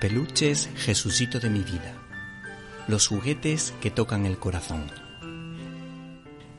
[0.00, 1.94] Peluches Jesucito de mi vida.
[2.88, 4.90] Los juguetes que tocan el corazón.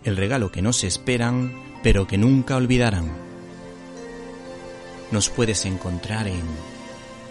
[0.04, 1.54] El regalo que no se esperan,
[1.84, 3.12] pero que nunca olvidarán.
[5.12, 6.42] Nos puedes encontrar en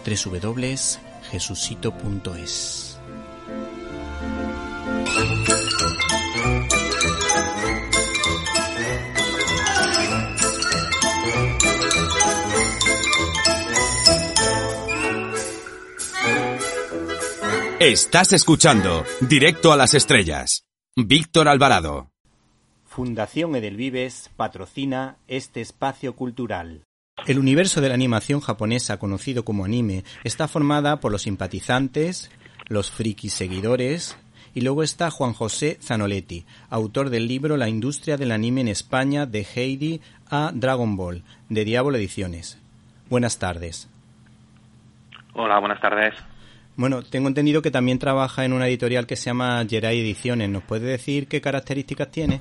[0.06, 3.00] www.jesucito.es.
[17.86, 20.64] Estás escuchando Directo a las Estrellas.
[20.96, 22.08] Víctor Alvarado.
[22.86, 26.84] Fundación Edelvives patrocina este espacio cultural.
[27.26, 32.30] El universo de la animación japonesa conocido como anime está formada por los simpatizantes,
[32.68, 34.16] los frikis seguidores,
[34.54, 39.26] y luego está Juan José Zanoletti, autor del libro La industria del anime en España
[39.26, 42.58] de Heidi a Dragon Ball, de Diablo Ediciones.
[43.10, 43.90] Buenas tardes.
[45.34, 46.14] Hola, buenas tardes.
[46.76, 50.50] Bueno, tengo entendido que también trabaja en una editorial que se llama Geray Ediciones.
[50.50, 52.40] ¿Nos puede decir qué características tiene?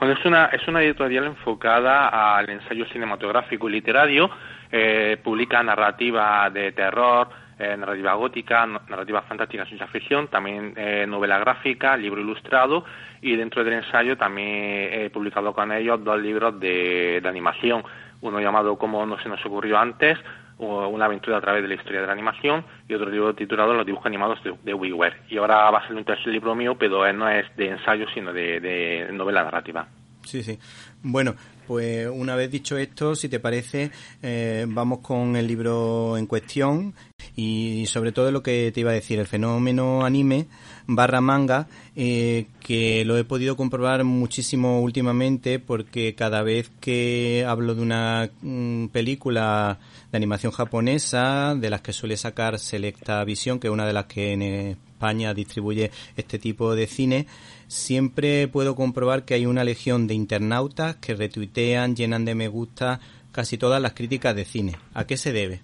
[0.00, 4.28] Bueno, es una, es una editorial enfocada al ensayo cinematográfico y literario.
[4.72, 11.38] Eh, publica narrativa de terror, eh, narrativa gótica, narrativa fantástica, ciencia ficción, también eh, novela
[11.38, 12.84] gráfica, libro ilustrado
[13.20, 17.84] y dentro del ensayo también he publicado con ellos dos libros de, de animación.
[18.22, 20.18] Uno llamado Como no se nos ocurrió antes,
[20.62, 23.86] una aventura a través de la historia de la animación y otro libro titulado Los
[23.86, 25.12] dibujos animados de, de.
[25.28, 28.32] Y ahora va a ser un tercer libro mío, pero no es de ensayo, sino
[28.32, 29.86] de, novela narrativa.
[30.24, 30.58] Sí, sí.
[31.02, 31.34] Bueno,
[31.66, 33.90] pues una vez dicho esto, si te parece,
[34.22, 36.94] eh, vamos con el libro en cuestión
[37.34, 40.46] y sobre todo lo que te iba a decir, el fenómeno anime
[40.86, 41.66] barra manga,
[41.96, 48.30] eh, que lo he podido comprobar muchísimo últimamente porque cada vez que hablo de una
[48.42, 49.78] mm, película
[50.10, 54.06] de animación japonesa, de las que suele sacar Selecta Visión, que es una de las
[54.06, 57.26] que en España distribuye este tipo de cine,
[57.66, 63.00] siempre puedo comprobar que hay una legión de internautas que retuitean, llenan de me gusta
[63.32, 64.76] casi todas las críticas de cine.
[64.94, 65.60] ¿A qué se debe?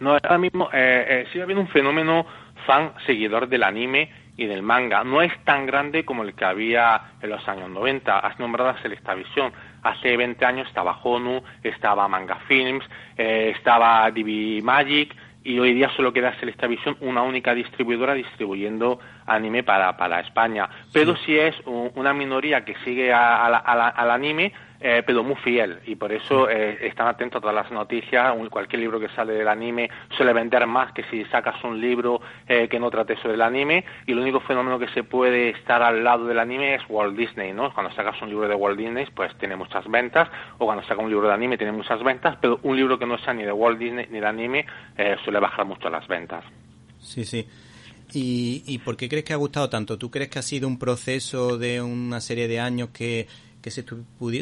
[0.00, 2.26] No, ahora mismo eh, eh, sigue habiendo un fenómeno
[2.66, 5.04] fan seguidor del anime y del manga.
[5.04, 8.18] No es tan grande como el que había en los años 90.
[8.18, 9.52] Has nombrado a Selecta Visión.
[9.82, 12.84] Hace 20 años estaba Honu, estaba Manga Films,
[13.16, 15.14] eh, estaba DB Magic
[15.44, 20.68] y hoy día solo queda Selecta Visión, una única distribuidora distribuyendo anime para, para España.
[20.92, 24.52] Pero si es una minoría que sigue al anime,
[24.84, 28.34] eh, pero muy fiel y por eso eh, están atentos a todas las noticias.
[28.50, 32.66] cualquier libro que sale del anime suele vender más que si sacas un libro eh,
[32.68, 36.02] que no trate sobre el anime y el único fenómeno que se puede estar al
[36.02, 37.72] lado del anime es Walt Disney, ¿no?
[37.72, 40.28] Cuando sacas un libro de Walt Disney pues tiene muchas ventas
[40.58, 43.18] o cuando sacas un libro de anime tiene muchas ventas, pero un libro que no
[43.18, 44.66] sea ni de Walt Disney ni de anime
[45.22, 46.44] suele bajar mucho las ventas.
[46.98, 47.46] Sí, sí.
[48.12, 49.96] ¿Y, ¿Y por qué crees que ha gustado tanto?
[49.96, 53.26] ¿Tú crees que ha sido un proceso de una serie de años que
[53.62, 53.84] que se,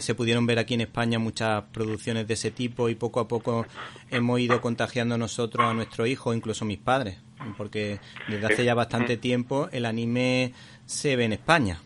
[0.01, 3.67] se pudieron ver aquí en España muchas producciones de ese tipo y poco a poco
[4.11, 7.23] hemos ido contagiando nosotros a nuestros hijos, incluso mis padres,
[7.57, 10.53] porque desde hace ya bastante tiempo el anime
[10.87, 11.79] se ve en España.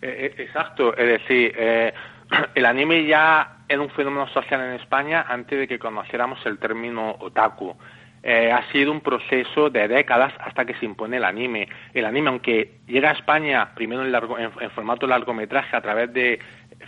[0.00, 1.92] Eh, eh, exacto, es decir, eh,
[2.54, 7.16] el anime ya era un fenómeno social en España antes de que conociéramos el término
[7.18, 7.76] otaku.
[8.28, 11.68] Eh, ha sido un proceso de décadas hasta que se impone el anime.
[11.94, 16.40] El anime, aunque llega a España primero en, largo, en, formato largometraje a través de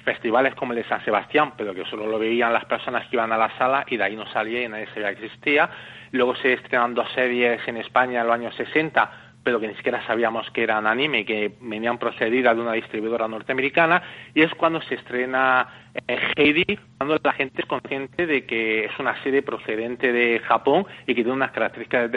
[0.02, 3.30] festivales como el de San Sebastián, pero que solo lo veían las personas que iban
[3.30, 5.70] a la sala y de ahí no salía y nadie sabía que existía.
[6.10, 10.04] Luego se estrenan dos series en España en los años 60 pero que ni siquiera
[10.06, 14.02] sabíamos que eran anime, que venían procedidas de una distribuidora norteamericana,
[14.34, 18.98] y es cuando se estrena eh, Heidi, cuando la gente es consciente de que es
[18.98, 22.10] una serie procedente de Japón y que tiene unas características,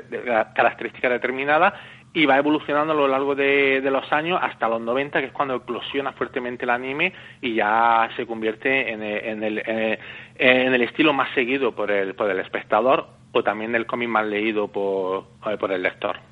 [0.53, 1.73] características determinadas
[2.13, 5.55] y va evolucionando a lo largo de, los años hasta los 90, que es cuando
[5.55, 11.73] eclosiona fuertemente el anime y ya se convierte en el, en el, estilo más seguido
[11.73, 15.27] por el, por el espectador o también el cómic más leído por,
[15.57, 16.30] por el lector.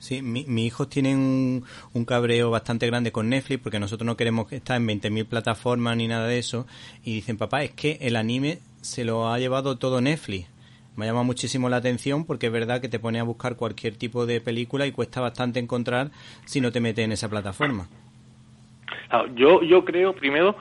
[0.00, 1.62] Sí, mi, mis hijos tienen
[1.92, 6.08] un, cabreo bastante grande con Netflix porque nosotros no queremos estar en 20.000 plataformas ni
[6.08, 6.66] nada de eso.
[7.04, 10.48] Y dicen, papá, es que el anime se lo ha llevado todo Netflix.
[10.96, 14.24] Me llama muchísimo la atención porque es verdad que te pone a buscar cualquier tipo
[14.24, 16.10] de película y cuesta bastante encontrar
[16.46, 17.86] si no te metes en esa plataforma.
[19.34, 20.56] Yo, yo creo, primero,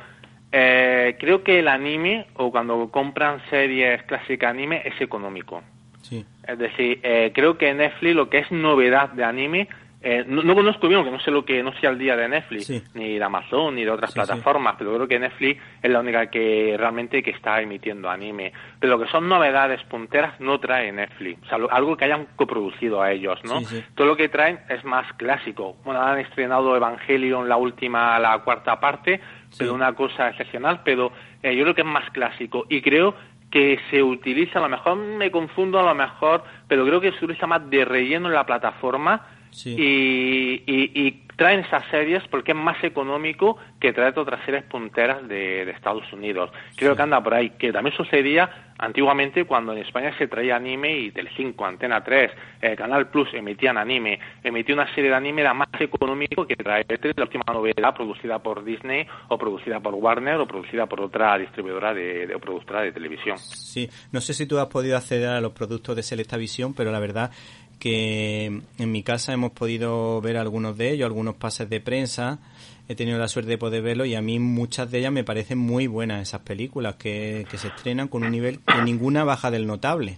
[0.52, 5.64] eh, creo que el anime o cuando compran series clásicas anime es económico.
[6.12, 9.68] Es decir, eh, creo que Netflix lo que es novedad de anime
[10.02, 12.72] eh, no, conozco bien, que no sé lo que no sé al día de Netflix,
[12.94, 16.76] ni de Amazon, ni de otras plataformas, pero creo que Netflix es la única que
[16.78, 18.54] realmente que está emitiendo anime.
[18.80, 23.02] Pero lo que son novedades punteras no trae Netflix, o sea, algo que hayan coproducido
[23.02, 23.60] a ellos, ¿no?
[23.96, 25.76] Todo lo que traen es más clásico.
[25.84, 29.20] Bueno, han estrenado Evangelion la última, la cuarta parte,
[29.58, 31.12] pero una cosa excepcional, pero
[31.44, 33.16] eh, yo creo que es más clásico y creo
[33.50, 37.26] que se utiliza, a lo mejor me confundo a lo mejor, pero creo que se
[37.26, 39.26] utiliza más de relleno en la plataforma
[39.66, 45.70] y, y, traen esas series porque es más económico que traer otras series punteras de,
[45.72, 46.52] Estados Unidos.
[46.76, 50.98] Creo que anda por ahí, que también sucedía antiguamente cuando en España se traía anime
[50.98, 52.32] y Telecinco, Antena 3,
[52.62, 54.20] eh, Canal Plus emitían anime.
[54.44, 56.86] Emitía una serie de anime era más económico que traer
[57.16, 61.94] la última novela producida por Disney o producida por Warner o producida por otra distribuidora
[61.94, 63.38] de, o productora de televisión.
[63.38, 66.92] Sí, no sé si tú has podido acceder a los productos de Selecta Visión, pero
[66.92, 67.32] la verdad
[67.80, 68.46] que
[68.78, 72.40] en mi casa hemos podido ver algunos de ellos, algunos pases de prensa.
[72.88, 75.58] He tenido la suerte de poder verlo y a mí muchas de ellas me parecen
[75.58, 80.18] muy buenas esas películas que, se estrenan con un nivel que ninguna baja del notable.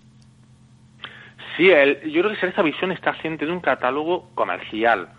[1.58, 5.10] Sí, el, yo creo que esta visión está haciendo de un catálogo comercial.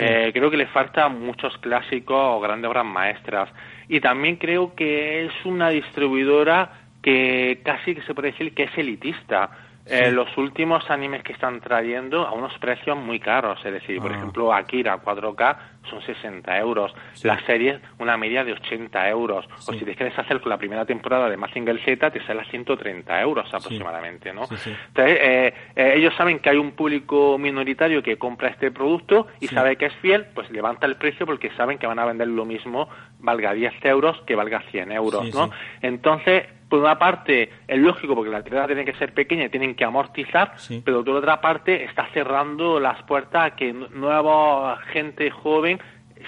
[0.00, 3.48] Eh, creo que le falta muchos clásicos o grandes obras maestras.
[3.88, 8.76] Y también creo que es una distribuidora que casi que se puede decir que es
[8.76, 9.50] elitista
[9.88, 14.12] eh, los últimos animes que están trayendo a unos precios muy caros, es decir, por
[14.12, 14.16] ah.
[14.16, 15.56] ejemplo, Akira 4K
[15.88, 16.92] son 60 euros,
[17.22, 20.84] la serie una media de 80 euros, o si te quieres hacer con la primera
[20.84, 24.42] temporada de Mazinger Z te sale a 130 euros aproximadamente, ¿no?
[24.42, 29.46] Entonces, eh, eh, ellos saben que hay un público minoritario que compra este producto y
[29.46, 32.44] sabe que es fiel, pues levanta el precio porque saben que van a vender lo
[32.44, 32.88] mismo,
[33.20, 35.50] valga 10 euros que valga 100 euros, ¿no?
[35.80, 39.74] Entonces, por una parte es lógico porque la actividad tiene que ser pequeña y tienen
[39.74, 40.54] que amortizar,
[40.84, 45.78] pero por otra parte está cerrando las puertas a que nueva gente joven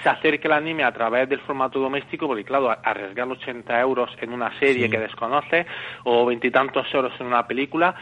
[0.02, 4.32] se acerque al anime a través del formato doméstico, porque claro, arriesgar 80 euros en
[4.32, 5.67] una serie que desconoce
[6.05, 7.94] o veintitantos euros en una película,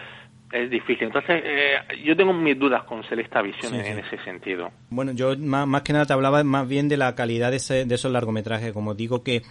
[0.52, 1.08] es difícil.
[1.08, 4.70] Entonces, eh, yo tengo mis dudas con Celesta Visión en, ese sentido.
[4.90, 8.72] Bueno, yo más, que nada te hablaba más bien de la calidad de, esos largometrajes.
[8.72, 9.42] Como digo, que,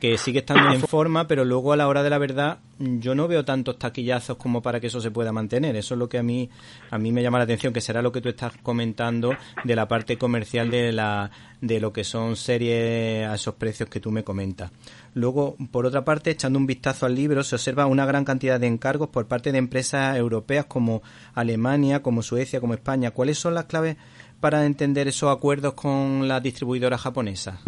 [0.00, 3.28] que sigue estando en forma, pero luego a la hora de la verdad, yo no
[3.28, 5.76] veo tantos taquillazos como para que eso se pueda mantener.
[5.76, 6.50] Eso es lo que a mí,
[6.90, 9.86] a mí me llama la atención, que será lo que tú estás comentando de la
[9.86, 11.30] parte comercial de, la,
[11.60, 14.70] de lo que son series a esos precios que tú me comentas.
[15.14, 18.66] Luego, por otra parte, echando un vistazo al libro, se observa una gran cantidad de
[18.66, 21.02] encargos por parte de empresas europeas como
[21.34, 23.12] Alemania, como Suecia, como España.
[23.12, 23.96] ¿Cuáles son las claves
[24.40, 27.60] para entender esos acuerdos con las distribuidoras japonesas?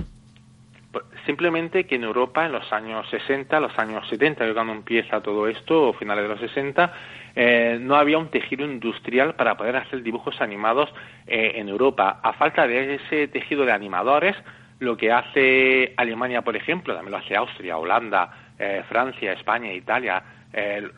[1.26, 5.88] Simplemente que en Europa en los años 60, los años 70, cuando empieza todo esto,
[5.88, 6.92] o finales de los 60,
[7.34, 10.90] eh, no había un tejido industrial para poder hacer dibujos animados
[11.26, 12.20] eh, en Europa.
[12.22, 14.36] A falta de ese tejido de animadores,
[14.80, 20.22] lo que hace Alemania, por ejemplo, también lo hace Austria, Holanda, eh, Francia, España, Italia,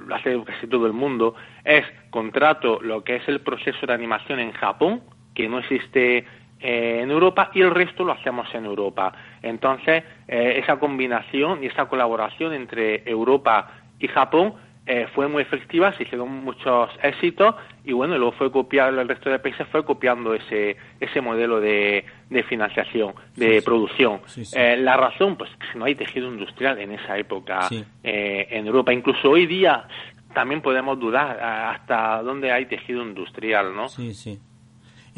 [0.07, 1.35] lo hace casi todo el mundo,
[1.65, 5.01] es contrato lo que es el proceso de animación en Japón,
[5.35, 6.27] que no existe
[6.61, 9.13] eh, en Europa, y el resto lo hacemos en Europa.
[9.43, 14.55] Entonces, esa combinación y esa colaboración entre Europa y Japón
[14.89, 19.29] eh, fue muy efectiva, se hicieron muchos éxitos y bueno, luego fue copiado, el resto
[19.29, 24.21] de países fue copiando ese, ese modelo de, de financiación, de producción.
[24.55, 27.69] Eh, la razón, pues que no hay tejido industrial en esa época
[28.05, 28.93] eh, en Europa.
[28.93, 29.89] Incluso hoy día
[30.33, 33.89] también podemos dudar hasta dónde hay tejido industrial, ¿no?
[33.89, 34.39] Sí, sí.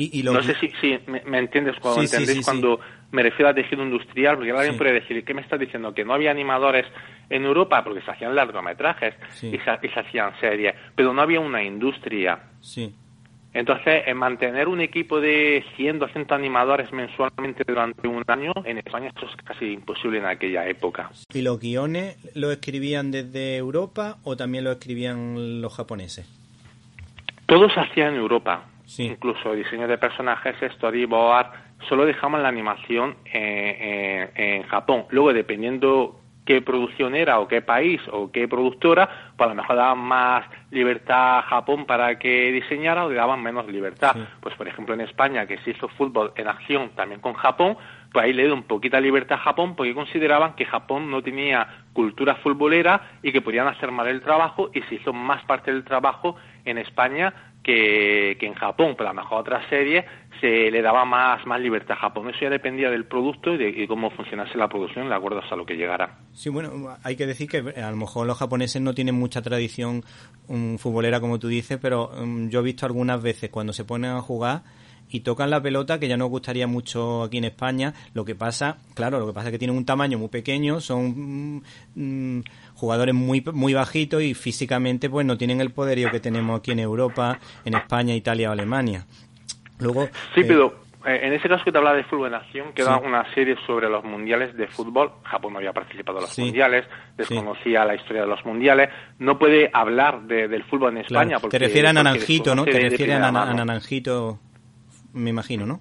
[0.00, 2.78] Y, No sé si, si me, entiendes cuando entendéis cuando
[3.10, 5.92] me refiero a tejido industrial, porque alguien puede decir, ¿qué me estás diciendo?
[5.92, 6.86] Que no había animadores
[7.28, 12.38] en Europa porque se hacían largometrajes y se, hacían series, pero no había una industria.
[12.60, 12.94] Sí.
[13.52, 19.08] Entonces, en mantener un equipo de 100, 200 animadores mensualmente durante un año, en España
[19.08, 21.10] esto es casi imposible en aquella época.
[21.34, 26.30] ¿Y los guiones los escribían desde Europa o también los escribían los japoneses?
[27.46, 28.64] Todos se hacían en Europa.
[28.96, 31.48] Incluso diseño de personajes, storyboard,
[31.88, 35.04] solo dejamos la animación en Japón.
[35.10, 39.76] Luego, dependiendo qué producción era o qué país o qué productora, pues a lo mejor
[39.76, 44.16] daban más libertad a Japón para que diseñara o le daban menos libertad.
[44.40, 47.76] Pues por ejemplo en España, que se hizo fútbol en acción también con Japón,
[48.10, 51.84] pues ahí le dio un poquita libertad a Japón porque consideraban que Japón no tenía
[51.92, 55.84] cultura futbolera y que podían hacer mal el trabajo y se hizo más parte del
[55.84, 57.34] trabajo en España
[57.68, 60.06] que, en Japón, pero a lo mejor otra serie
[60.40, 62.30] se le daba más, más libertad a Japón.
[62.30, 65.66] Eso ya dependía del producto y de cómo funcionase la producción de acuerdo a lo
[65.66, 66.18] que llegara.
[66.32, 70.02] Sí, bueno, hay que decir que a lo mejor los japoneses no tienen mucha tradición
[70.46, 74.12] um, futbolera, como tú dices, pero um, yo he visto algunas veces cuando se ponen
[74.12, 74.62] a jugar
[75.10, 77.94] y tocan la pelota que ya nos gustaría mucho aquí en España.
[78.14, 81.56] Lo que pasa, claro, lo que pasa es que tienen un tamaño muy pequeño, son
[81.56, 81.62] mm,
[81.94, 82.44] mm,
[82.78, 86.78] jugadores muy muy bajitos y físicamente pues no tienen el poderío que tenemos aquí en
[86.78, 89.04] Europa, en España, Italia o Alemania.
[89.80, 92.98] Luego, sí, pero eh, en ese caso que te hablaba de fútbol de nación, queda
[92.98, 95.10] una serie sobre los mundiales de fútbol.
[95.24, 96.84] Japón no había participado en los mundiales,
[97.16, 98.90] desconocía la historia de los mundiales.
[99.18, 101.38] No puede hablar del fútbol en España.
[101.40, 102.64] Porque, te refieres a Naranjito, ¿no?
[102.64, 104.38] Te refieres a, a Naranjito,
[105.12, 105.80] me imagino, ¿no?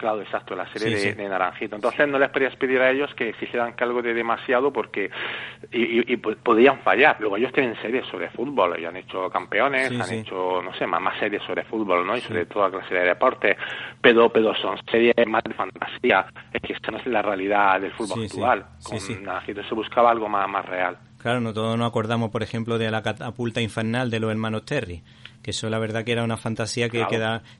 [0.00, 1.76] Claro, exacto, la serie de, Naranjito.
[1.76, 5.10] Entonces no les podías pedir a ellos que hicieran algo de demasiado porque
[5.70, 7.18] y, podían fallar.
[7.20, 11.02] Luego ellos tienen series sobre fútbol, ellos han hecho campeones, han hecho, no sé, más,
[11.02, 12.16] más series sobre fútbol, ¿no?
[12.16, 13.58] Y sobre toda clase de deportes,
[14.00, 17.92] pero, pero son series más de fantasía, es que esa no es la realidad del
[17.92, 18.64] fútbol actual.
[18.82, 20.96] Con Naranjito se buscaba algo más, más real.
[21.18, 25.02] Claro, no todos nos acordamos, por ejemplo, de la catapulta infernal de los hermanos Terry,
[25.42, 27.06] que eso la verdad que era una fantasía que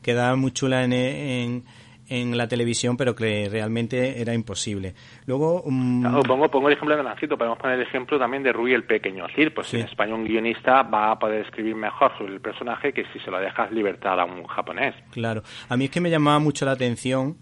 [0.03, 1.65] quedaba, muy chula en en
[2.11, 4.95] la televisión, pero que realmente era imposible.
[5.27, 5.63] Luego.
[5.63, 6.03] Um...
[6.23, 9.27] pongo, pongo el ejemplo de Nancito, podemos poner el ejemplo también de Rui el Pequeño.
[9.27, 12.93] Es decir, pues en español un guionista va a poder escribir mejor sobre el personaje
[12.93, 14.95] que si se lo dejas libertad a un japonés.
[15.13, 15.43] Claro.
[15.69, 17.37] A mí es que me llamaba mucho la atención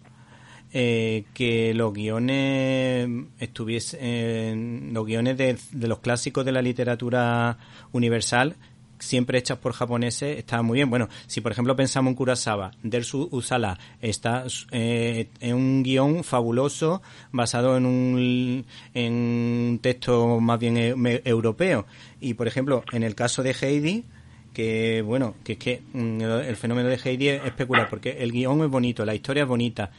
[0.73, 3.09] eh, que los guiones
[3.39, 7.57] estuviesen los guiones de, de, los clásicos de la literatura
[7.93, 8.57] universal
[8.99, 10.91] siempre hechas por japoneses está muy bien.
[10.91, 17.03] Bueno, si por ejemplo pensamos en Kurosawa, Dersu Usala está eh, en un guion fabuloso
[17.33, 18.65] basado en un,
[18.95, 21.87] en un texto más bien e, europeo.
[22.21, 24.05] Y por ejemplo, en el caso de Heidi,
[24.53, 28.63] que bueno, que es que mm, el fenómeno de Heidi es especular, porque el guion
[28.63, 29.91] es bonito, la historia es bonita.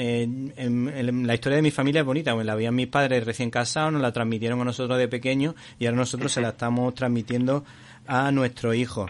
[0.00, 4.02] Eh, la historia de mi familia es bonita, la habían mis padres recién casados, nos
[4.02, 7.64] la transmitieron a nosotros de pequeños y ahora nosotros se la estamos transmitiendo
[8.08, 9.06] a nuestro hijo.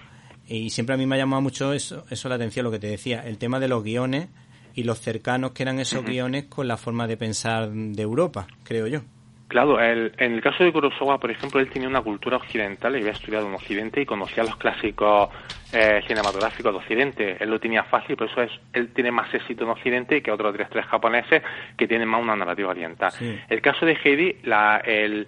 [0.47, 2.89] Y siempre a mí me ha llamado mucho eso, eso la atención, lo que te
[2.89, 4.29] decía, el tema de los guiones
[4.75, 8.87] y los cercanos que eran esos guiones con la forma de pensar de Europa, creo
[8.87, 9.01] yo.
[9.49, 13.13] Claro, en el caso de Kurosawa, por ejemplo, él tenía una cultura occidental, y había
[13.13, 15.31] estudiado en Occidente y conocía los clásicos
[15.73, 17.37] eh, cinematográficos de Occidente.
[17.41, 20.55] Él lo tenía fácil, por eso es, él tiene más éxito en Occidente que otros
[20.55, 21.43] tres, tres japoneses
[21.79, 23.11] que tienen más una narrativa oriental.
[23.49, 25.27] El caso de Heidi, la, el,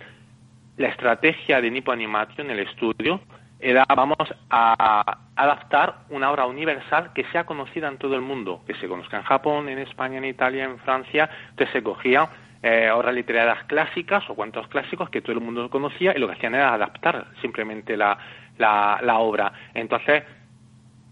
[0.76, 3.22] la estrategia de Nippon Animation, el estudio,
[3.61, 4.17] era vamos
[4.49, 9.19] a adaptar una obra universal que sea conocida en todo el mundo, que se conozca
[9.19, 11.29] en Japón, en España, en Italia, en Francia.
[11.50, 12.29] Entonces se cogían
[12.62, 16.35] eh, obras literarias clásicas o cuentos clásicos que todo el mundo conocía y lo que
[16.35, 18.19] hacían era adaptar simplemente la,
[18.59, 19.52] la, la obra.
[19.75, 20.23] Entonces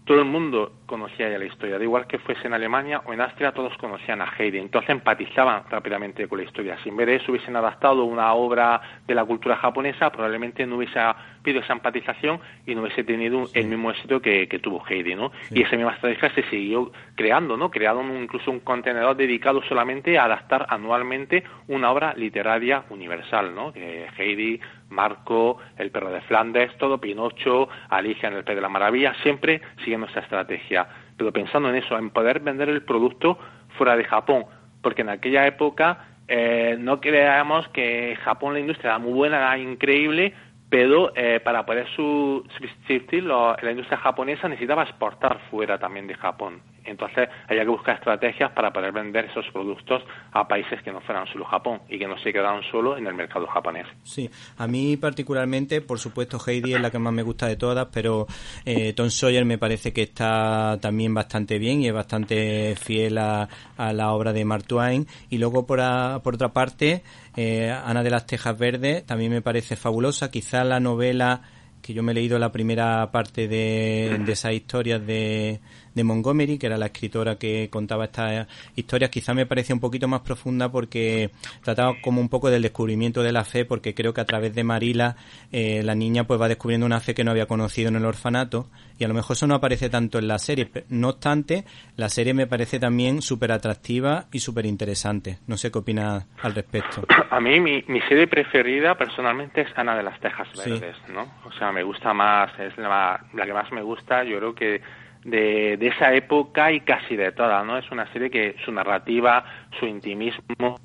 [0.09, 3.21] todo el mundo conocía ya la historia, da igual que fuese en Alemania o en
[3.21, 6.79] Austria, todos conocían a Heidi, entonces empatizaban rápidamente con la historia.
[6.81, 10.77] Si en vez de eso hubiesen adaptado una obra de la cultura japonesa, probablemente no
[10.77, 15.31] hubiese habido esa empatización y no hubiese tenido el mismo éxito que, tuvo Heidi, ¿no?
[15.51, 17.69] Y esa misma estrategia se siguió creando, ¿no?
[17.69, 23.71] Crearon incluso un contenedor dedicado solamente a adaptar anualmente una obra literaria universal, ¿no?
[23.71, 24.59] Que Heidi,
[24.89, 29.61] Marco, El perro de Flandes, todo, Pinocho, Alicia en el Pez de la Maravilla, siempre
[29.79, 30.87] siguiendo esa estrategia.
[31.17, 33.37] Pero pensando en eso, en poder vender el producto
[33.77, 34.45] fuera de Japón,
[34.81, 39.57] porque en aquella época eh, no creíamos que Japón la industria era muy buena, era
[39.57, 40.33] increíble,
[40.69, 46.61] pero eh, para poder subsistir la industria japonesa necesitaba exportar fuera también de Japón.
[46.89, 51.27] Entonces había que buscar estrategias para poder vender esos productos a países que no fueran
[51.27, 53.87] solo Japón y que no se quedaran solo en el mercado japonés.
[54.03, 57.87] Sí, a mí particularmente, por supuesto, Heidi es la que más me gusta de todas,
[57.91, 58.27] pero
[58.65, 63.47] eh, Tom Sawyer me parece que está también bastante bien y es bastante fiel a,
[63.77, 65.07] la obra de Mark Twain.
[65.29, 65.79] Y luego, por,
[66.21, 67.03] por otra parte,
[67.35, 70.31] eh, Ana de las Tejas Verdes también me parece fabulosa.
[70.31, 71.41] Quizá la novela
[71.81, 75.59] que yo me he leído la primera parte de, de esas historias de,
[75.93, 80.07] de Montgomery, que era la escritora que contaba estas historias, quizá me parecía un poquito
[80.07, 81.31] más profunda porque
[81.63, 84.63] trataba como un poco del descubrimiento de la fe, porque creo que a través de
[84.63, 85.15] Marila
[85.51, 88.67] eh, la niña pues va descubriendo una fe que no había conocido en el orfanato
[88.97, 90.69] y a lo mejor eso no aparece tanto en la serie.
[90.89, 91.63] No obstante,
[91.95, 95.37] la serie me parece también súper atractiva y súper interesante.
[95.47, 97.05] No sé qué opinas al respecto.
[97.31, 101.31] A mí mi, mi serie preferida personalmente es Ana de las Tejas Verdes, ¿no?
[101.45, 104.81] O sea, me gusta más, es la, la que más me gusta, yo creo que
[105.23, 107.77] de, de esa época y casi de toda, ¿no?
[107.77, 109.43] Es una serie que su narrativa,
[109.79, 110.79] su intimismo,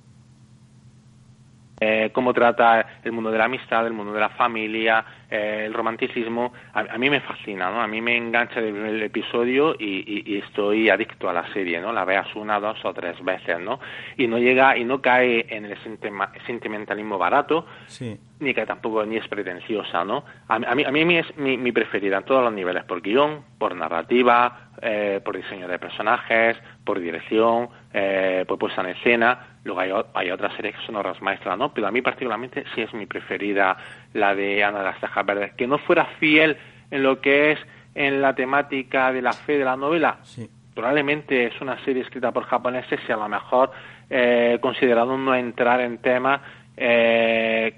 [1.81, 5.75] eh, cómo trata el mundo de la amistad, el mundo de la familia, eh, el
[5.75, 7.81] romanticismo, a, mí me fascina, ¿no?
[7.81, 11.93] A mí me engancha el episodio y, estoy adicto a la serie, ¿no?
[11.93, 13.81] La veas una, dos o tres veces, ¿no?
[14.17, 15.77] Y no llega y no cae en el
[16.47, 17.67] sentimentalismo barato,
[18.41, 20.25] ni que tampoco ni es pretenciosa, ¿no?
[20.49, 23.75] A, mí, a mí es mi, mi preferida en todos los niveles, por guion, por
[23.75, 29.57] narrativa, eh, por diseño de personajes, por dirección, eh, por puesta en escena.
[29.63, 31.73] Luego hay, hay, otras series que son obras maestras, ¿no?
[31.73, 33.77] Pero a mí particularmente sí es mi preferida
[34.13, 35.53] la de Ana de las Verdes.
[35.55, 36.57] Que no fuera fiel
[36.91, 37.59] en lo que es
[37.95, 40.19] en la temática de la fe de la novela.
[40.75, 43.71] Probablemente es una serie escrita por japoneses y a lo mejor
[44.11, 46.41] eh, considerado no entrar en temas
[46.77, 47.75] eh,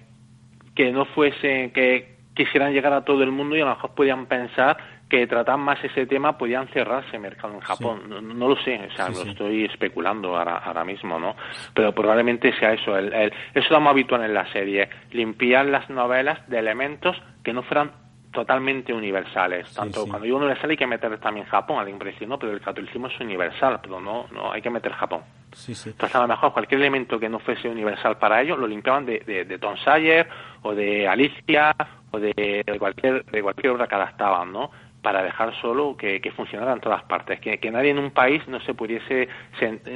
[0.75, 4.27] que no fuesen, que quisieran llegar a todo el mundo y a lo mejor podían
[4.27, 4.77] pensar
[5.09, 8.03] que tratar más ese tema podían cerrarse mercado en Japón.
[8.09, 11.37] No, lo sé, o sea, lo estoy especulando ahora, ahora, mismo, ¿no?
[11.75, 12.97] Pero probablemente sea eso.
[12.97, 17.53] El, eso es lo más habitual en la serie, limpiar las novelas de elementos que
[17.53, 17.93] no fueran
[18.33, 19.73] totalmente universales.
[19.73, 22.39] Tanto cuando digo universal hay que meter también Japón, al impresión, ¿no?
[22.39, 25.23] pero el catolicismo es universal, pero no, no hay que meter Japón.
[25.47, 29.21] Entonces a lo mejor cualquier elemento que no fuese universal para ellos lo limpiaban de,
[29.21, 30.29] de, de Tom Sawyer
[30.63, 31.75] o de Alicia
[32.11, 34.71] o de, cualquier de cualquier obra que adaptaban, ¿no?
[35.07, 38.59] Para dejar solo que, que funcionara en todas partes, que, nadie en un país no
[38.63, 39.29] se pudiese,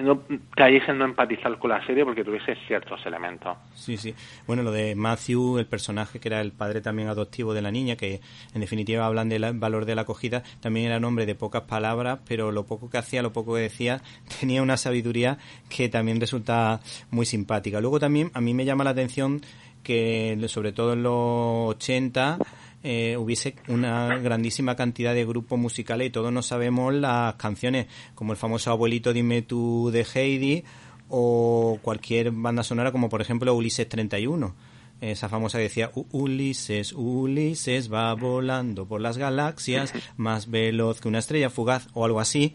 [0.05, 0.23] no
[0.55, 3.59] cayese en no empatizar con la serie porque tuviese ciertos elementos.
[3.75, 4.14] Sí, sí.
[4.47, 7.97] Bueno, lo de Matthew, el personaje que era el padre también adoptivo de la niña,
[7.97, 8.21] que
[8.55, 12.21] en definitiva hablan del valor de la acogida, también era un hombre de pocas palabras,
[12.29, 14.02] pero lo poco que hacía, lo poco que decía,
[14.38, 15.38] tenía una sabiduría
[15.69, 16.79] que también resulta
[17.11, 17.81] muy simpática.
[17.81, 19.40] Luego también a mí me llama la atención
[19.83, 22.38] que sobre todo en los 80
[22.83, 28.33] eh, hubiese una grandísima cantidad de grupos musicales y todos no sabemos las canciones, como
[28.33, 30.65] el famoso Abuelito Dime tú de Heidi
[31.09, 34.55] o cualquier banda sonora como por ejemplo Ulises 31
[35.01, 41.19] esa famosa que decía Ulises, Ulises va volando por las galaxias más veloz que una
[41.19, 42.55] estrella fugaz o algo así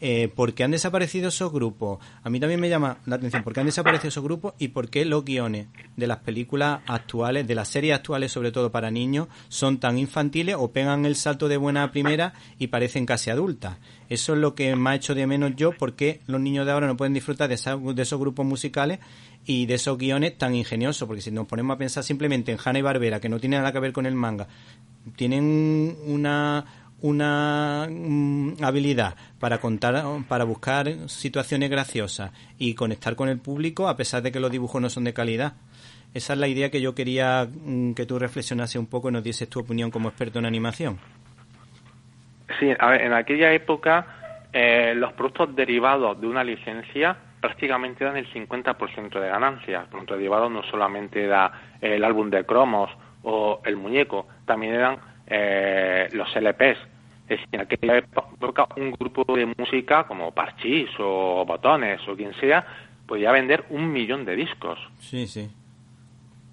[0.00, 1.98] eh, ¿por qué han desaparecido esos grupos?
[2.22, 4.90] A mí también me llama la atención, ¿por qué han desaparecido esos grupos y por
[4.90, 9.28] qué los guiones de las películas actuales, de las series actuales sobre todo para niños,
[9.48, 13.78] son tan infantiles o pegan el salto de buena primera y parecen casi adultas?
[14.08, 16.86] Eso es lo que me ha hecho de menos yo, porque los niños de ahora
[16.86, 17.56] no pueden disfrutar de,
[17.94, 18.98] de esos grupos musicales
[19.46, 22.78] y de esos guiones tan ingeniosos, porque si nos ponemos a pensar simplemente en Hanna
[22.78, 24.48] y Barbera, que no tiene nada que ver con el manga,
[25.16, 33.38] tienen una una mm, habilidad para contar, para buscar situaciones graciosas y conectar con el
[33.38, 35.52] público a pesar de que los dibujos no son de calidad.
[36.14, 39.22] Esa es la idea que yo quería mm, que tú reflexionase un poco y nos
[39.22, 40.98] dieses tu opinión como experto en animación.
[42.58, 48.16] Sí, a ver, en aquella época eh, los productos derivados de una licencia prácticamente dan
[48.16, 49.86] el 50% de ganancias.
[49.88, 51.52] Productos derivados no solamente da
[51.82, 52.90] el álbum de cromos
[53.24, 56.93] o el muñeco, también eran eh, los LPs
[57.28, 62.66] es en aquella época un grupo de música como Parchís o Botones o quien sea
[63.06, 64.78] podía vender un millón de discos.
[64.98, 65.50] Sí, sí.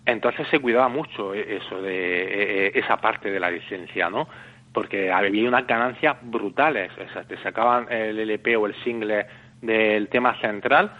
[0.05, 4.27] Entonces se cuidaba mucho e-, eso de e-, e-, esa parte de la licencia, ¿no?
[4.73, 6.91] Porque había unas ganancias brutales.
[6.97, 9.25] O sea, te sacaban el LP o el single
[9.62, 10.91] del tema central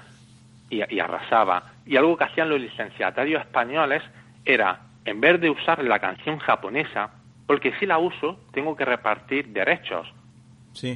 [0.70, 1.72] y, y arrasaba.
[1.86, 4.04] Y algo que hacían los licenciatarios españoles
[4.46, 7.12] era, en vez de usar la canción japonesa,
[7.52, 10.08] porque si la uso, tengo que repartir derechos.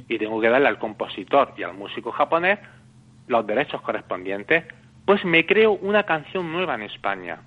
[0.07, 2.59] Y tengo que darle al compositor y al músico japonés
[3.27, 4.63] los derechos correspondientes.
[5.03, 7.41] Pues me creo una canción nueva en España,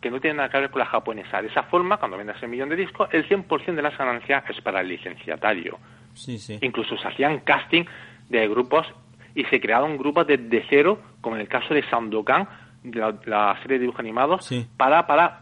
[0.00, 1.40] que no tiene nada que ver con la japonesa.
[1.40, 4.60] De esa forma, cuando vendas ese millón de discos, el 100% de las ganancias es
[4.60, 5.78] para el licenciatario.
[6.62, 7.84] Incluso se hacían casting
[8.28, 8.88] de grupos
[9.36, 12.48] y se crearon grupos desde cero, como en el caso de Sandokan,
[12.82, 15.41] la, la serie de dibujos animados, para, para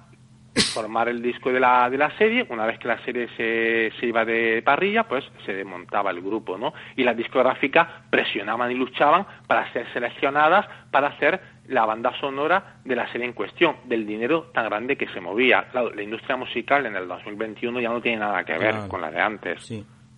[0.75, 2.47] formar el disco de la, de la serie.
[2.49, 6.59] Una vez que la serie se, se iba de parrilla, pues se desmontaba el grupo,
[6.59, 6.73] ¿no?
[6.97, 12.97] Y las discográficas presionaban y luchaban para ser seleccionadas para hacer la banda sonora de
[12.97, 15.69] la serie en cuestión, del dinero tan grande que se movía.
[15.71, 19.11] Claro, la industria musical en el 2021 ya no tiene nada que ver con la
[19.11, 19.71] de antes.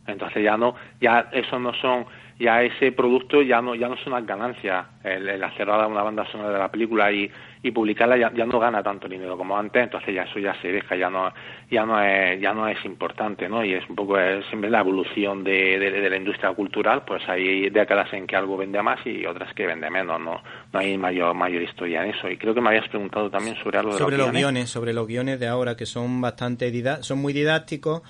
[0.06, 2.06] Entonces ya no, ya eso no son
[2.42, 6.26] ya ese producto ya no ya no son las ganancias el, el hacer una banda
[6.26, 7.30] sonora de la película y,
[7.62, 10.72] y publicarla ya, ya, no gana tanto dinero como antes entonces ya eso ya se
[10.72, 11.32] deja ya no
[11.70, 14.80] ya no es ya no es importante no y es un poco es siempre la
[14.80, 19.24] evolución de, de, la industria cultural pues hay décadas en que algo vende más y
[19.24, 22.60] otras que vende menos no no hay mayor mayor historia en eso y creo que
[22.60, 24.68] me habías preguntado también sobre algo de sobre los, guiones.
[24.68, 28.02] sobre los guiones de ahora que son bastante son muy didácticos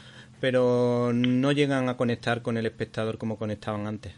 [0.42, 4.12] pero no llegan a conectar con el espectador como conectaban antes.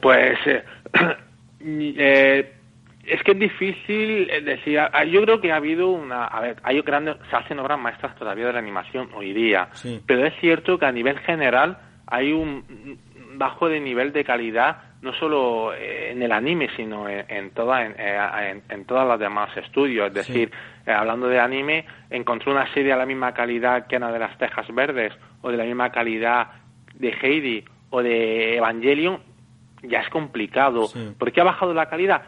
[0.00, 0.64] Pues eh,
[1.60, 2.52] eh,
[3.04, 4.80] es que es difícil decir.
[5.10, 6.26] Yo creo que ha habido una.
[6.26, 9.68] A ver, hay grandes, se hacen obras maestras todavía de la animación hoy día,
[10.06, 12.98] pero es cierto que a nivel general hay un
[13.34, 18.62] bajo de nivel de calidad no solo en el anime, sino en, en, toda, en,
[18.68, 20.08] en, todas las demás estudios.
[20.08, 20.50] Es decir,
[20.84, 24.36] eh, hablando de anime, encontró una serie de la misma calidad que Ana de las
[24.38, 26.48] Tejas Verdes, o de la misma calidad
[26.94, 29.20] de Heidi, o de Evangelion,
[29.82, 30.88] ya es complicado.
[31.18, 32.22] ¿Por qué ha bajado la calidad?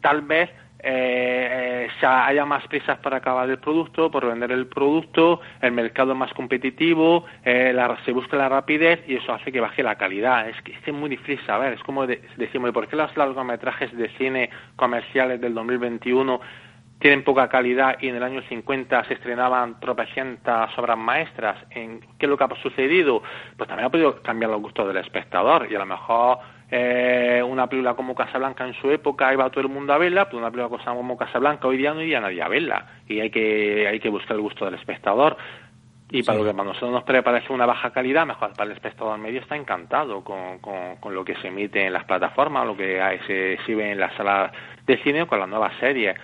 [0.00, 5.40] Tal vez eh, eh haya más prisas para acabar el producto, por vender el producto,
[5.60, 9.82] el mercado es más competitivo, eh, se busca la rapidez y eso hace que baje
[9.82, 10.48] la calidad.
[10.48, 14.50] Es que es muy difícil saber, es como decimos, ¿por qué los largometrajes de cine
[14.76, 16.40] comerciales del 2021
[16.98, 21.56] tienen poca calidad y en el año 50 se estrenaban tropecientas obras maestras?
[21.70, 23.22] ¿En ¿Qué es lo que ha sucedido?
[23.56, 26.38] Pues también ha podido cambiar los gustos del espectador y a lo mejor
[26.70, 30.38] eh, una película como Casablanca en su época iba todo el mundo a verla, pero
[30.38, 34.00] una película como Casablanca hoy día no iría nadie a verla y hay que, hay
[34.00, 35.36] que buscar el gusto del espectador.
[36.10, 39.18] Y para lo que para nosotros nos parece una baja calidad, mejor para el espectador
[39.18, 43.54] medio está encantado con, con, lo que se emite en las plataformas, lo que se
[43.54, 44.52] exhibe en las salas
[44.86, 46.16] de cine o con las nuevas series.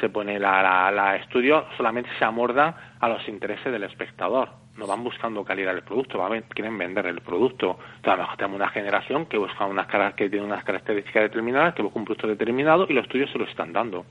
[0.00, 4.48] Se pone la, la, la estudio, solamente se amordan a los intereses del espectador
[4.78, 7.78] no van buscando calidad del producto, van, quieren vender el producto.
[7.96, 11.74] Entonces, a lo mejor tenemos una generación que busca unas que tiene unas características determinadas,
[11.74, 14.06] que busca un producto determinado y los estudios se lo están dando.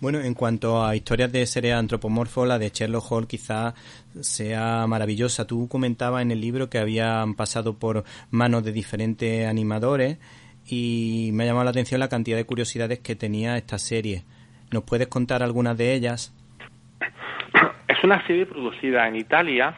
[0.00, 3.74] Bueno, en cuanto a historias de seres antropomorfos, la de Sherlock Holmes quizá
[4.20, 5.44] sea maravillosa.
[5.44, 10.18] Tú comentabas en el libro que habían pasado por manos de diferentes animadores
[10.66, 14.22] y me ha llamado la atención la cantidad de curiosidades que tenía esta serie.
[14.70, 16.32] ¿Nos puedes contar algunas de ellas?
[17.98, 19.74] Es una serie producida en Italia,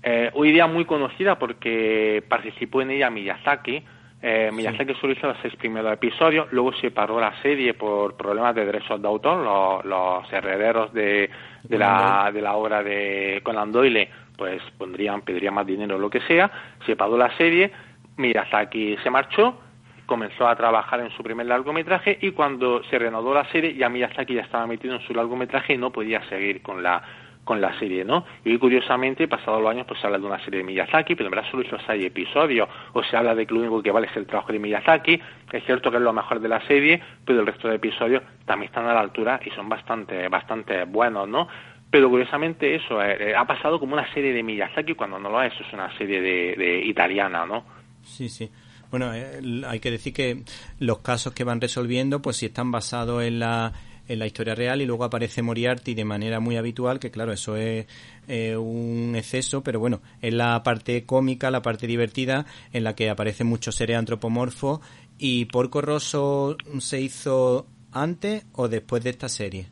[0.00, 3.82] eh, hoy día muy conocida porque participó en ella Miyazaki.
[4.22, 8.54] Eh, Miyazaki solo hizo los seis primeros episodios, luego se paró la serie por problemas
[8.54, 9.84] de derechos de autor.
[9.84, 11.28] Los, herederos de,
[11.64, 16.10] de, la, de la obra de Conan Doyle pues pondrían, pedirían más dinero o lo
[16.10, 16.48] que sea.
[16.86, 17.72] Se paró la serie,
[18.18, 19.62] Miyazaki se marchó
[20.06, 24.34] comenzó a trabajar en su primer largometraje y cuando se reanudó la serie ya Miyazaki
[24.34, 27.02] ya estaba metido en su largometraje y no podía seguir con la
[27.48, 28.26] con la serie, ¿no?
[28.44, 31.30] Y curiosamente, pasados los años, pues se habla de una serie de Miyazaki, pero en
[31.30, 34.26] verdad solo seis episodios, o se habla de que lo único que vale es el
[34.26, 35.18] trabajo de Miyazaki,
[35.50, 38.68] es cierto que es lo mejor de la serie, pero el resto de episodios también
[38.68, 41.48] están a la altura y son bastante, bastante buenos, ¿no?
[41.90, 45.42] Pero curiosamente eso, eh, eh, ha pasado como una serie de Miyazaki cuando no lo
[45.42, 47.64] es, es una serie de, de italiana, ¿no?
[48.02, 48.50] Sí, sí.
[48.90, 50.42] Bueno, eh, hay que decir que
[50.80, 53.72] los casos que van resolviendo, pues si están basados en la
[54.08, 57.56] en la historia real y luego aparece Moriarty de manera muy habitual, que claro, eso
[57.56, 57.86] es
[58.26, 63.10] eh, un exceso, pero bueno, es la parte cómica, la parte divertida, en la que
[63.10, 64.80] aparecen muchos seres antropomorfos.
[65.18, 69.66] ¿Y Porco Rosso se hizo antes o después de esta serie?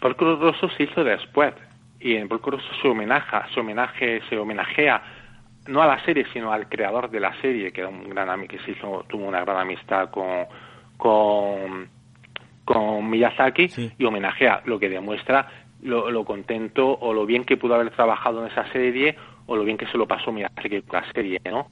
[0.00, 1.54] Porco Rosso se hizo después.
[1.98, 5.02] Y en Porco Rosso se homenaja, se homenaje, se homenajea
[5.68, 8.58] no a la serie, sino al creador de la serie, que era un gran que
[8.60, 10.46] se hizo, tuvo una gran amistad con,
[10.96, 11.88] con
[12.66, 15.48] con Miyazaki y homenajea, lo que demuestra
[15.82, 19.64] lo, lo, contento o lo bien que pudo haber trabajado en esa serie o lo
[19.64, 21.68] bien que se lo pasó Miyazaki con la serie, ¿no?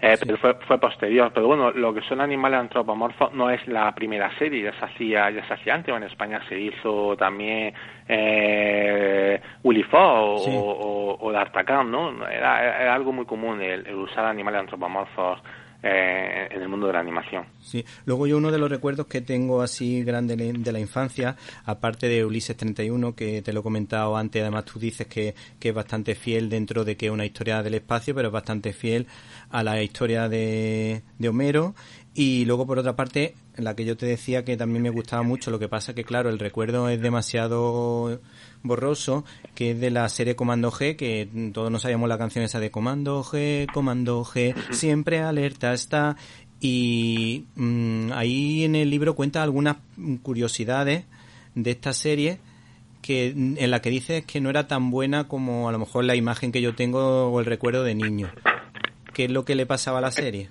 [0.00, 1.30] Eh, pero fue, fue posterior.
[1.32, 5.30] Pero bueno, lo que son animales antropomorfos no es la primera serie, ya se hacía,
[5.30, 5.94] ya se hacía antes.
[5.94, 7.72] En España se hizo también
[8.08, 12.28] eh, Willy Fox o, o, D'Artagnan, ¿no?
[12.28, 15.40] Era, era, algo muy común el, el usar animales antropomorfos
[15.86, 17.44] eh, en el mundo de la animación.
[17.60, 22.08] Sí, luego yo uno de los recuerdos que tengo así grande de la infancia, aparte
[22.08, 25.74] de Ulises 31, que te lo he comentado antes, además tú dices que, que es
[25.74, 29.06] bastante fiel dentro de que es una historia del espacio, pero es bastante fiel
[29.50, 31.74] a la historia de, de Homero.
[32.14, 35.50] Y luego, por otra parte, la que yo te decía que también me gustaba mucho,
[35.50, 38.20] lo que pasa que, claro, el recuerdo es demasiado
[38.62, 42.60] borroso, que es de la serie Comando G, que todos nos sabíamos la canción esa
[42.60, 46.16] de Comando G, Comando G, siempre alerta está.
[46.60, 49.76] Y mm, ahí en el libro cuenta algunas
[50.22, 51.04] curiosidades
[51.54, 52.38] de esta serie
[53.02, 56.16] que en la que dice que no era tan buena como a lo mejor la
[56.16, 58.30] imagen que yo tengo o el recuerdo de niño.
[59.14, 60.48] ¿Qué es lo que le pasaba a la serie?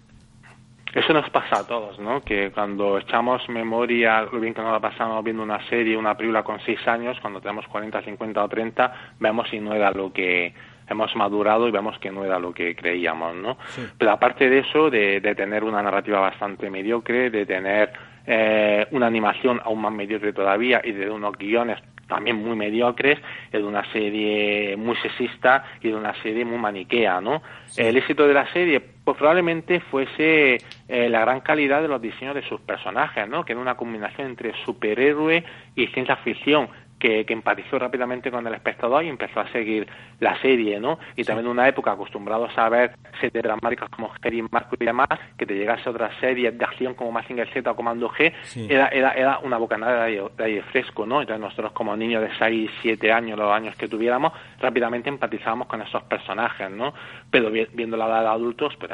[0.94, 2.22] Eso nos pasa a todos, ¿no?
[2.22, 6.44] Que cuando echamos memoria, lo bien que nos la pasamos viendo una serie, una película
[6.44, 10.54] con seis años, cuando tenemos 40, 50 o 30, vemos si no era lo que
[10.88, 13.58] hemos madurado y vemos que no era lo que creíamos, ¿no?
[13.98, 17.92] Pero aparte de eso, de, de, tener una narrativa bastante mediocre, de tener
[18.28, 21.80] eh, una animación aún más mediocre todavía y de unos guiones
[22.14, 23.20] también muy mediocres,
[23.52, 27.42] de una serie muy sexista y de una serie muy maniquea, ¿no?
[27.76, 32.36] El éxito de la serie pues probablemente fuese eh, la gran calidad de los diseños
[32.36, 33.44] de sus personajes, ¿no?
[33.44, 35.44] Que era una combinación entre superhéroe
[35.76, 36.70] y ciencia ficción,
[37.04, 39.86] que, empatizó rápidamente con el espectador y empezó a seguir
[40.22, 41.00] la serie, ¿no?
[41.18, 45.10] Y también en una época acostumbrados a ver series dramáticas como Jerry Marco y demás,
[45.38, 48.32] que te llegase otra serie de acción como Mazinger Z o Comando G,
[48.70, 51.20] era, era, era una bocanada de aire, fresco, ¿no?
[51.20, 55.82] Entonces nosotros como niños de 6, 7 años, los años que tuviéramos, rápidamente empatizábamos con
[55.82, 56.94] esos personajes, ¿no?
[57.30, 58.92] Pero viendo la edad de adultos, pues,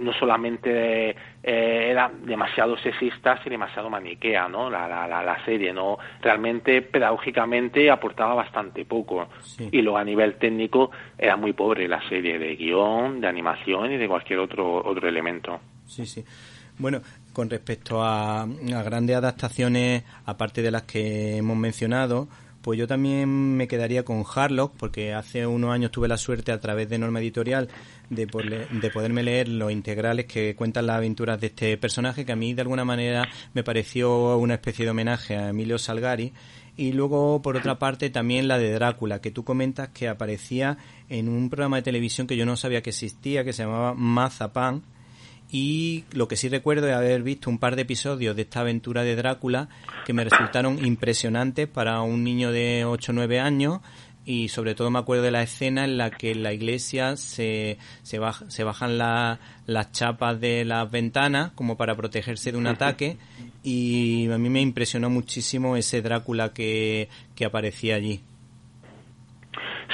[0.00, 4.70] no solamente eh, era demasiado sexista y demasiado maniquea, ¿no?
[4.70, 5.98] La, la, la, serie, ¿no?
[6.20, 9.28] Realmente, pedagógicamente, aportaba bastante poco.
[9.70, 13.96] Y luego a nivel técnico era muy pobre la serie de guion, de animación y
[13.96, 15.60] de cualquier otro, otro elemento.
[15.86, 16.24] Sí, sí.
[16.78, 17.00] Bueno,
[17.32, 22.28] con respecto a, a grandes adaptaciones, aparte de las que hemos mencionado,
[22.68, 26.60] pues yo también me quedaría con Harlock, porque hace unos años tuve la suerte a
[26.60, 27.70] través de Norma Editorial
[28.10, 32.36] de, de poderme leer los integrales que cuentan las aventuras de este personaje, que a
[32.36, 36.34] mí de alguna manera me pareció una especie de homenaje a Emilio Salgari.
[36.76, 40.76] Y luego, por otra parte, también la de Drácula, que tú comentas que aparecía
[41.08, 44.82] en un programa de televisión que yo no sabía que existía, que se llamaba Mazapán,
[45.50, 49.02] y lo que sí recuerdo es haber visto un par de episodios de esta aventura
[49.02, 49.68] de Drácula
[50.04, 53.80] que me resultaron impresionantes para un niño de 8 o 9 años
[54.26, 57.78] y sobre todo me acuerdo de la escena en la que en la iglesia se,
[58.02, 63.16] se, se bajan las chapas de las ventanas como para protegerse de un ataque
[63.62, 68.20] y a mí me impresionó muchísimo ese Drácula que, que aparecía allí.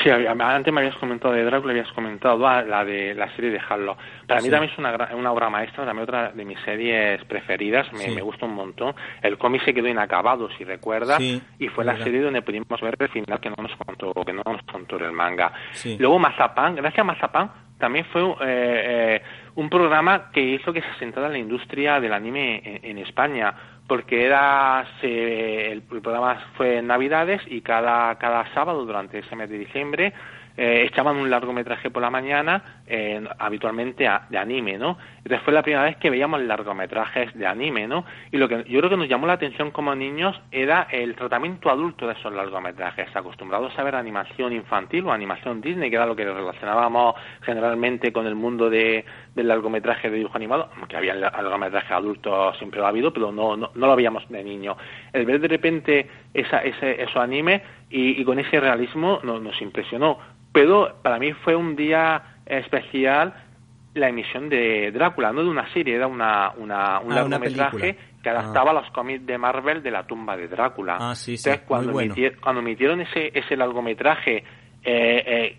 [0.02, 3.96] Sí, antes me habías comentado de Drácula, habías comentado la de la serie de Halo.
[4.26, 8.08] Para mí también es una, una obra maestra, también otra de mis series preferidas, me,
[8.10, 8.94] me gusta un montón.
[9.22, 13.08] El cómic se quedó inacabado, si recuerdas, y fue la serie donde pudimos ver el
[13.08, 15.52] final que no nos contó, que no nos contó el manga.
[15.98, 19.22] Luego Mazapán, gracias a Mazapán, también fue eh, eh,
[19.56, 23.54] un programa que hizo que se sentara en la industria del anime en España
[23.86, 29.58] porque era el, programa fue en Navidades y cada, cada sábado durante ese mes de
[29.58, 30.14] diciembre
[30.56, 34.96] eh, echaban un largometraje por la mañana, eh, habitualmente de anime, ¿no?
[35.18, 38.04] Entonces fue la primera vez que veíamos largometrajes de anime, ¿no?
[38.30, 41.70] Y lo que yo creo que nos llamó la atención como niños era el tratamiento
[41.70, 46.14] adulto de esos largometrajes, acostumbrados a ver animación infantil o animación Disney, que era lo
[46.14, 51.90] que relacionábamos generalmente con el mundo de, del largometraje de dibujo animado, aunque había largometrajes
[51.90, 54.76] adultos siempre lo ha habido, pero no, no, lo veíamos de niño.
[55.12, 60.18] El ver de repente esa, ese, esos animes y, con ese realismo nos impresionó
[60.54, 63.34] pero para mí fue un día especial
[63.94, 68.30] la emisión de Drácula, no de una serie, era una, una, un ah, largometraje que
[68.30, 68.74] adaptaba ah.
[68.74, 70.96] los cómics de Marvel de la tumba de Drácula.
[71.00, 71.50] Ah, sí, sí.
[71.50, 74.44] Entonces, cuando, emitieron, cuando emitieron ese, ese largometraje eh,
[74.84, 75.58] eh,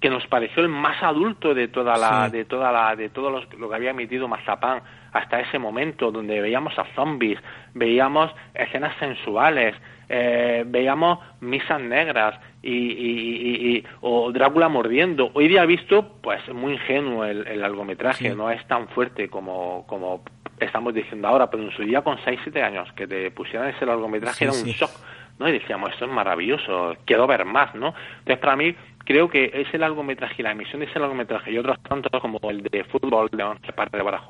[0.00, 3.68] que nos pareció el más adulto de toda la, de toda la, de todo lo
[3.68, 4.82] que había emitido Mazapán
[5.12, 7.38] hasta ese momento, donde veíamos a zombies,
[7.74, 9.76] veíamos escenas sensuales,
[10.14, 15.30] eh, veíamos misas negras y, o Drácula mordiendo.
[15.32, 20.22] Hoy día visto, pues muy ingenuo el, largometraje, no es tan fuerte como, como
[20.60, 24.44] estamos diciendo ahora, pero en su día con 6-7 años que te pusieran ese largometraje
[24.44, 24.90] era un shock,
[25.38, 25.48] ¿no?
[25.48, 27.94] Y decíamos, esto es maravilloso, quiero ver más, ¿no?
[28.18, 28.74] Entonces, para mí,
[29.06, 32.62] creo que ese largometraje y la emisión de ese largometraje y otros tantos como el
[32.64, 34.20] de fútbol de 11 partes para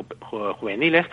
[0.60, 1.06] juveniles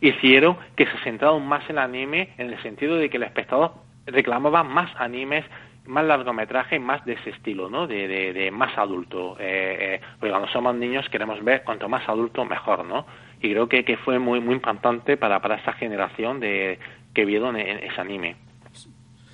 [0.00, 3.86] hicieron que se centrara más en el anime en el sentido de que el espectador
[4.06, 5.44] reclamaba más animes,
[5.86, 7.86] más largometraje, más de ese estilo, ¿no?
[7.86, 9.36] De, de, más adulto.
[9.38, 13.06] Eh, eh, porque cuando somos niños queremos ver cuanto más adulto mejor, ¿no?
[13.40, 16.78] Y creo que, que fue muy muy importante para, para esa generación de
[17.14, 18.36] que vieron en, ese anime.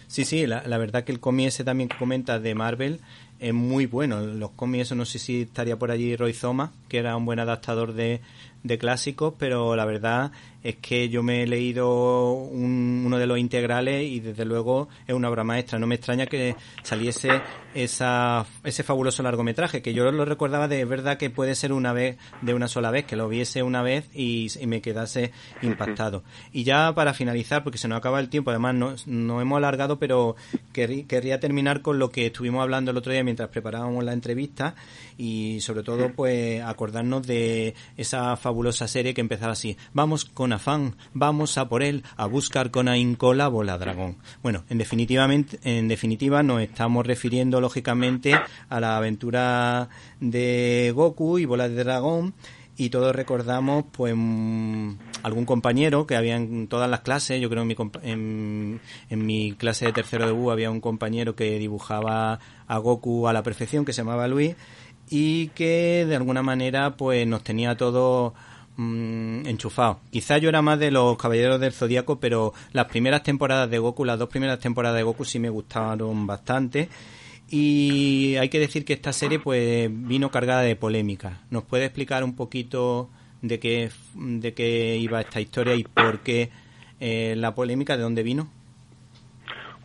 [0.06, 3.00] Sí, sí, la, la verdad que el cómic ese también que comenta de Marvel
[3.42, 4.20] es muy bueno.
[4.20, 7.92] Los cómics, no sé si estaría por allí Roy Zoma, que era un buen adaptador
[7.92, 8.20] de,
[8.62, 14.04] de clásicos, pero la verdad es que yo me he leído uno de los integrales
[14.08, 15.78] y desde luego es una obra maestra.
[15.78, 17.42] No me extraña que saliese
[17.74, 22.16] esa, ese fabuloso largometraje, que yo lo recordaba de verdad que puede ser una vez,
[22.42, 26.22] de una sola vez, que lo viese una vez y, me quedase impactado.
[26.52, 29.98] Y ya para finalizar, porque se nos acaba el tiempo, además no, no hemos alargado,
[29.98, 30.36] pero
[30.72, 34.74] querría terminar con lo que estuvimos hablando el otro día mientras preparábamos la entrevista
[35.18, 38.51] y sobre todo pues acordarnos de esa fabulosa
[38.88, 39.76] serie que empezaba así.
[39.92, 44.16] Vamos con afán, vamos a por él, a buscar con ahínco la bola dragón.
[44.42, 48.34] Bueno, en definitivamente, en definitiva nos estamos refiriendo lógicamente
[48.68, 49.88] a la aventura
[50.20, 52.34] de Goku y bola de dragón
[52.76, 57.62] y todos recordamos pues mm, algún compañero que había en todas las clases, yo creo
[57.62, 62.40] en mi, en, en mi clase de tercero de U había un compañero que dibujaba
[62.66, 64.56] a Goku a la perfección que se llamaba Luis
[65.14, 68.32] y que de alguna manera pues nos tenía todos
[68.76, 70.00] mm, enchufado.
[70.10, 74.06] Quizá yo era más de los Caballeros del Zodíaco, pero las primeras temporadas de Goku,
[74.06, 76.88] las dos primeras temporadas de Goku sí me gustaron bastante.
[77.50, 81.42] Y hay que decir que esta serie pues vino cargada de polémica.
[81.50, 83.10] ¿Nos puede explicar un poquito
[83.42, 86.48] de qué, de qué iba esta historia y por qué
[87.00, 88.48] eh, la polémica, de dónde vino?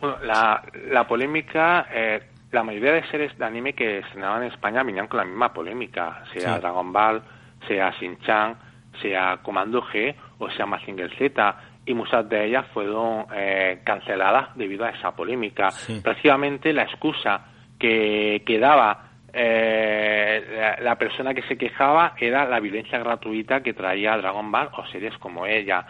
[0.00, 4.82] Bueno, la, la polémica, eh, la mayoría de series de anime que estrenaban en España
[4.82, 7.22] venían con la misma polémica, sea Dragon Ball,
[7.66, 8.56] sea Shin-Chan,
[9.02, 14.84] sea Comando G o sea Mazinger Z, y muchas de ellas fueron eh, canceladas debido
[14.84, 15.68] a esa polémica.
[16.02, 17.46] Prácticamente la excusa
[17.78, 24.16] que, que daba eh, la, persona que se quejaba era la violencia gratuita que traía
[24.16, 25.86] Dragon Ball o series como ella.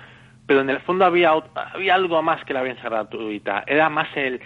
[0.46, 3.64] Pero en el fondo había, había algo más que la violencia gratuita.
[3.66, 4.40] Era más el,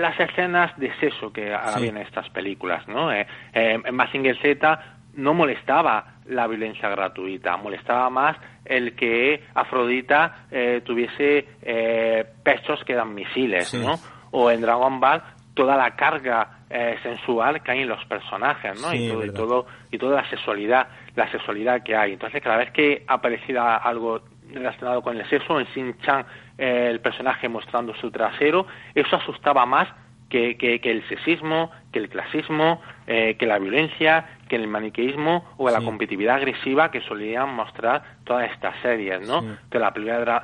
[0.00, 3.12] las escenas de sexo que había en estas películas, ¿no?
[3.12, 4.80] Eh, eh, en Mazinger Z
[5.14, 12.92] no molestaba la violencia gratuita, molestaba más el que Afrodita eh, tuviese eh, pechos que
[12.92, 13.94] eran misiles, ¿no?
[14.30, 15.22] O en Dragon Ball
[15.54, 18.94] toda la carga eh, sensual que hay en los personajes, ¿no?
[18.94, 22.12] y, todo, y, todo, y toda la sexualidad, la sexualidad que hay.
[22.12, 26.24] Entonces, cada vez que apareciera algo relacionado con el sexo, en Shin-Chan
[26.60, 29.88] eh, el personaje mostrando su trasero, eso asustaba más
[30.28, 35.68] que, que, el sexismo, que el clasismo, eh, que la violencia, que el maniqueísmo o
[35.70, 39.42] la competitividad agresiva que solían mostrar todas estas series, ¿no?
[39.70, 39.92] Que la,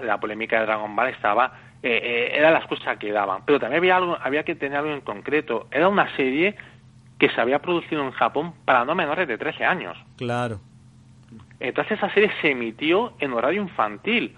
[0.03, 1.53] la polémica de Dragon Ball estaba
[1.83, 3.43] eh, eh, era la excusa que daban.
[3.45, 5.69] Pero también había, algo, había que tener algo en concreto.
[5.71, 6.57] Era una serie
[7.19, 9.97] que se había producido en Japón para no menores de 13 años.
[10.17, 10.59] Claro.
[11.61, 14.37] Entonces esa serie se emitió en horario infantil,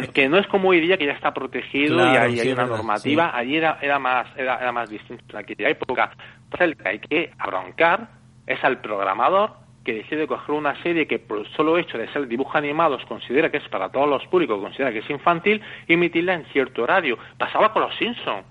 [0.00, 2.66] que, que no es como hoy día que ya está protegido y hay, hay una
[2.66, 3.36] normativa.
[3.36, 6.10] Allí era, era, más, era, era más distinto en aquella época.
[6.44, 8.08] Entonces el que hay que abroncar
[8.46, 9.52] es al programador
[9.84, 13.50] que decide coger una serie que por el solo hecho de ser dibujo animado considera
[13.50, 17.18] que es para todos los públicos, considera que es infantil, y emitirla en cierto horario.
[17.38, 18.44] Pasaba con Los Simpsons.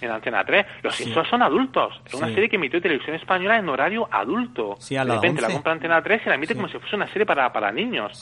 [0.00, 0.66] En Antena 3.
[0.84, 2.00] Los Simpsons son adultos.
[2.06, 4.76] Es una serie que emitió televisión española en horario adulto.
[4.88, 7.52] de repente la compra Antena 3 y la emite como si fuese una serie para,
[7.52, 8.16] para niños.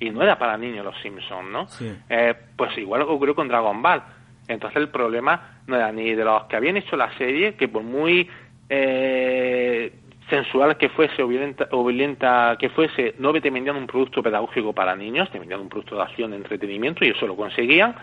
[0.00, 1.66] Y no era para niños Los Simpsons, ¿no?
[2.08, 4.02] Eh, pues igual ocurrió con Dragon Ball.
[4.46, 7.82] Entonces el problema no era ni de los que habían hecho la serie, que por
[7.82, 8.28] muy
[8.68, 9.92] eh,
[10.28, 15.30] sensual que fuese o violenta, que fuese, no te vendían un producto pedagógico para niños,
[15.30, 17.94] te vendían un producto de acción, de entretenimiento, y eso lo conseguían.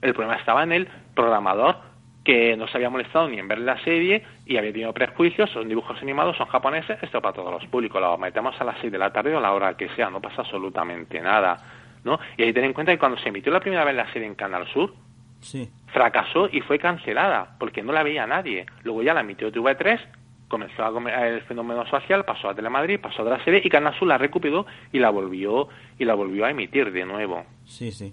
[0.00, 1.76] El problema estaba en el programador,
[2.24, 5.68] que no se había molestado ni en ver la serie y había tenido prejuicios, son
[5.68, 8.98] dibujos animados, son japoneses, esto para todos los públicos, lo metemos a las 6 de
[8.98, 11.58] la tarde o a la hora que sea, no pasa absolutamente nada.
[12.02, 12.18] ¿no?
[12.36, 14.26] Y hay que tener en cuenta que cuando se emitió la primera vez la serie
[14.26, 14.94] en Canal Sur,
[15.40, 15.68] sí.
[15.92, 18.66] fracasó y fue cancelada, porque no la veía nadie.
[18.82, 20.00] Luego ya la emitió TV3
[20.48, 24.06] comenzó a el fenómeno social, pasó a Telemadrid, pasó a la serie y Canal Sur
[24.06, 27.44] la recuperó y la volvió y la volvió a emitir de nuevo.
[27.64, 28.12] Sí, sí.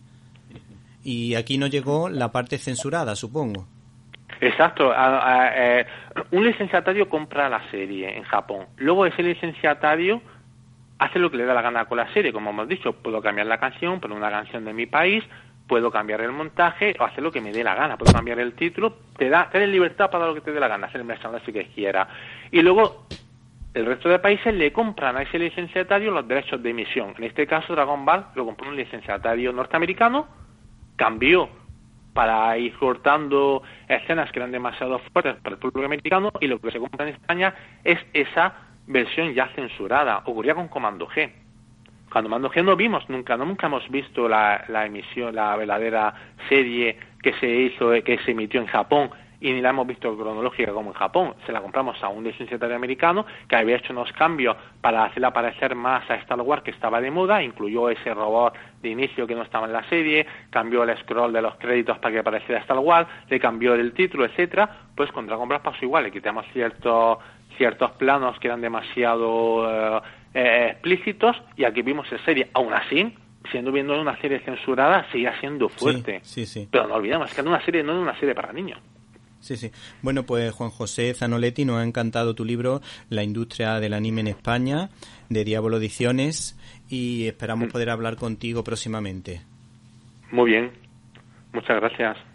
[1.04, 3.68] Y aquí no llegó la parte censurada, supongo.
[4.42, 4.92] Exacto.
[4.94, 5.86] Eh,
[6.32, 8.66] un licenciatario compra la serie en Japón.
[8.78, 10.22] Luego ese licenciatario
[10.98, 12.34] hace lo que le da la gana con la serie.
[12.34, 15.24] Como hemos dicho, puedo cambiar la canción, poner una canción de mi país,
[15.68, 18.54] puedo cambiar el montaje o hacer lo que me dé la gana, puedo cambiar el
[18.54, 21.54] título, te da, te libertad para lo que te dé la gana, hacer el merchandising
[21.54, 22.08] que quiera.
[22.52, 23.06] Y luego
[23.76, 27.14] el resto de países le compran a ese licenciatario los derechos de emisión.
[27.18, 30.28] En este caso Dragon Ball lo compró un licenciatario norteamericano,
[30.96, 31.61] cambió
[32.14, 36.72] para ir cortando escenas que eran demasiado fuertes para el público americano y lo que
[36.72, 38.54] se compra en España es esa
[38.88, 40.24] versión ya censurada.
[40.26, 41.32] Ocurría con Comando G
[42.12, 46.14] cuando Mando G no vimos nunca, no nunca hemos visto la, la emisión, la verdadera
[46.50, 50.72] serie que se hizo, que se emitió en Japón y ni la hemos visto cronológica
[50.72, 51.34] como en Japón.
[51.46, 55.76] Se la compramos a un licenciatario americano que había hecho unos cambios para hacerla parecer
[55.76, 59.42] más a Star Wars que estaba de moda, incluyó ese robot de inicio que no
[59.42, 63.08] estaba en la serie, cambió el scroll de los créditos para que pareciera Star Wars,
[63.30, 64.70] le cambió el título, etcétera.
[64.96, 67.18] Pues con Dragon Ball pasó igual, le quitamos ciertos
[67.58, 70.02] ciertos planos que eran demasiado eh,
[70.34, 72.50] eh, explícitos y aquí vimos en serie.
[72.54, 73.14] Aún así,
[73.52, 76.20] siendo viendo una serie censurada, seguía siendo fuerte.
[76.24, 78.80] Sí, sí, Pero no olvidemos que no una serie no es una serie para niños.
[79.42, 79.72] Sí, sí.
[80.02, 84.28] Bueno, pues Juan José Zanoletti, nos ha encantado tu libro, La industria del anime en
[84.28, 84.90] España,
[85.30, 86.58] de Diablo Ediciones,
[86.90, 87.72] y esperamos mm.
[87.72, 89.42] poder hablar contigo próximamente.
[90.32, 90.72] Muy bien.
[91.54, 92.31] Muchas gracias.